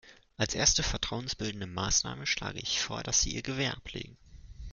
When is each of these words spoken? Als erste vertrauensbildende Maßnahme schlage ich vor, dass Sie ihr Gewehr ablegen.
Als 0.35 0.55
erste 0.55 0.81
vertrauensbildende 0.81 1.67
Maßnahme 1.67 2.25
schlage 2.25 2.57
ich 2.57 2.81
vor, 2.81 3.03
dass 3.03 3.21
Sie 3.21 3.35
ihr 3.35 3.43
Gewehr 3.43 3.77
ablegen. 3.77 4.17